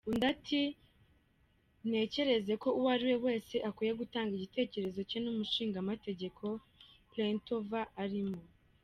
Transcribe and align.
Undi 0.09 0.25
ati: 0.33 0.61
"Ntekereza 1.87 2.53
ko 2.63 2.69
uwariwe 2.79 3.15
wese 3.25 3.55
akwiye 3.69 3.93
gutanga 4.01 4.31
igitekerezo 4.35 4.99
cye 5.09 5.17
n’ 5.21 5.25
umushingamategeko 5.33 6.43
Pletnyova 7.11 7.81
arimo. 8.03 8.39